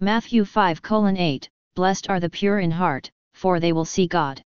[0.00, 4.40] Matthew 5 8 Blessed are the pure in heart, for they will see God.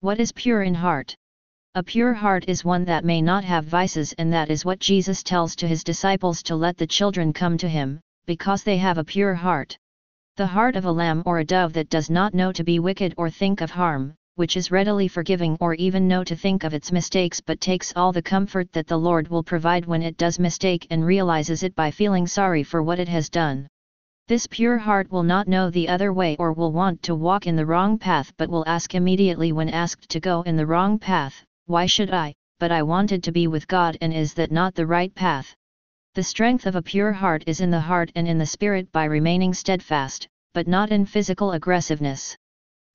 [0.00, 1.14] What is pure in heart?
[1.76, 5.22] A pure heart is one that may not have vices, and that is what Jesus
[5.22, 9.04] tells to his disciples to let the children come to him, because they have a
[9.04, 9.78] pure heart.
[10.34, 13.14] The heart of a lamb or a dove that does not know to be wicked
[13.16, 16.90] or think of harm, which is readily forgiving or even know to think of its
[16.90, 20.88] mistakes but takes all the comfort that the Lord will provide when it does mistake
[20.90, 23.68] and realizes it by feeling sorry for what it has done.
[24.28, 27.56] This pure heart will not know the other way or will want to walk in
[27.56, 31.42] the wrong path but will ask immediately when asked to go in the wrong path,
[31.64, 32.34] Why should I?
[32.58, 35.56] But I wanted to be with God and is that not the right path?
[36.14, 39.04] The strength of a pure heart is in the heart and in the spirit by
[39.06, 42.36] remaining steadfast, but not in physical aggressiveness.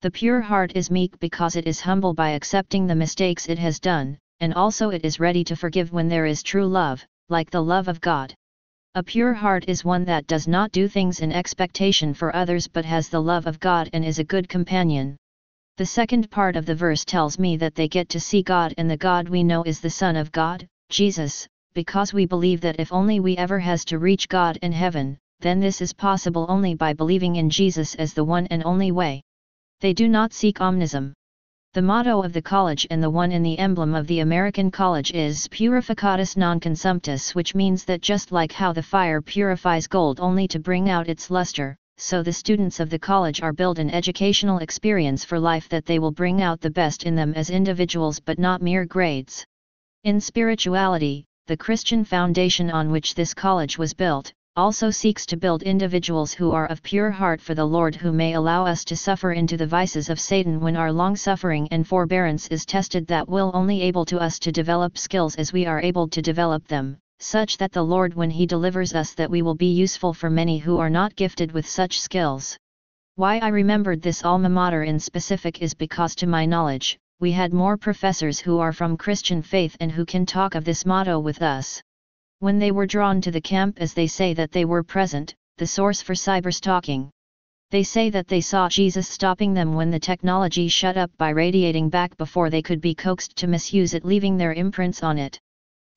[0.02, 3.80] The pure heart is meek because it is humble by accepting the mistakes it has
[3.80, 7.64] done, and also it is ready to forgive when there is true love, like the
[7.64, 8.36] love of God.
[8.96, 12.84] A pure heart is one that does not do things in expectation for others but
[12.84, 15.16] has the love of God and is a good companion.
[15.78, 18.88] The second part of the verse tells me that they get to see God and
[18.88, 22.92] the God we know is the Son of God, Jesus, because we believe that if
[22.92, 26.92] only we ever has to reach God in heaven, then this is possible only by
[26.92, 29.22] believing in Jesus as the one and only way.
[29.80, 31.14] They do not seek omnism.
[31.74, 35.10] The motto of the college and the one in the emblem of the American college
[35.10, 40.46] is Purificatus non consumptus, which means that just like how the fire purifies gold only
[40.46, 44.58] to bring out its luster, so the students of the college are built an educational
[44.58, 48.38] experience for life that they will bring out the best in them as individuals but
[48.38, 49.44] not mere grades.
[50.04, 55.64] In spirituality, the Christian foundation on which this college was built, also seeks to build
[55.64, 59.32] individuals who are of pure heart for the Lord who may allow us to suffer
[59.32, 63.82] into the vices of Satan when our long-suffering and forbearance is tested that will only
[63.82, 67.72] able to us to develop skills as we are able to develop them, such that
[67.72, 70.90] the Lord when He delivers us that we will be useful for many who are
[70.90, 72.56] not gifted with such skills.
[73.16, 77.52] Why I remembered this alma mater in specific is because to my knowledge, we had
[77.52, 81.42] more professors who are from Christian faith and who can talk of this motto with
[81.42, 81.82] us.
[82.44, 85.66] When they were drawn to the camp as they say that they were present, the
[85.66, 87.08] source for cyberstalking.
[87.70, 91.88] They say that they saw Jesus stopping them when the technology shut up by radiating
[91.88, 95.40] back before they could be coaxed to misuse it leaving their imprints on it.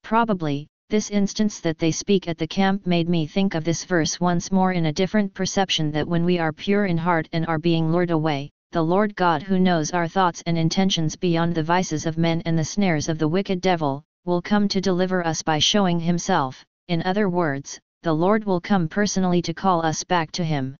[0.04, 4.18] Probably, this instance that they speak at the camp made me think of this verse
[4.22, 7.60] once more in a different perception that when we are pure in heart and are
[7.60, 12.06] being lured away, the Lord God who knows our thoughts and intentions beyond the vices
[12.06, 15.58] of men and the snares of the wicked devil, will come to deliver us by
[15.58, 20.44] showing himself, in other words, the Lord will come personally to call us back to
[20.44, 20.76] him.